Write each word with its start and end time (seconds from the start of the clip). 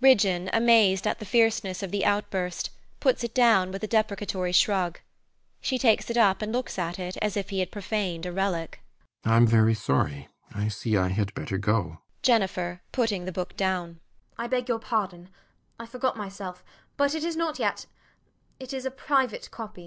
Ridgeon, 0.00 0.48
amazed 0.52 1.04
at 1.04 1.18
the 1.18 1.24
fierceness 1.24 1.82
of 1.82 1.90
the 1.90 2.04
outburst, 2.04 2.70
puts 3.00 3.24
it 3.24 3.34
down 3.34 3.72
with 3.72 3.82
a 3.82 3.88
deprecatory 3.88 4.52
shrug. 4.52 5.00
She 5.60 5.78
takes 5.80 6.08
it 6.08 6.16
up 6.16 6.42
and 6.42 6.52
looks 6.52 6.78
at 6.78 7.00
it 7.00 7.16
as 7.20 7.36
if 7.36 7.50
he 7.50 7.58
had 7.58 7.72
profaned 7.72 8.24
a 8.24 8.30
relic. 8.30 8.78
RIDGEON. 9.24 9.32
I 9.32 9.36
am 9.36 9.46
very 9.48 9.74
sorry. 9.74 10.28
I 10.54 10.68
see 10.68 10.96
I 10.96 11.08
had 11.08 11.34
better 11.34 11.58
go. 11.58 12.02
JENNIFER 12.22 12.82
[putting 12.92 13.24
the 13.24 13.32
book 13.32 13.56
down] 13.56 13.98
I 14.38 14.46
beg 14.46 14.68
your 14.68 14.78
pardon. 14.78 15.28
I 15.80 15.86
forgot 15.86 16.16
myself. 16.16 16.62
But 16.96 17.16
it 17.16 17.24
is 17.24 17.34
not 17.36 17.58
yet 17.58 17.86
it 18.60 18.72
is 18.72 18.86
a 18.86 18.92
private 18.92 19.50
copy. 19.50 19.78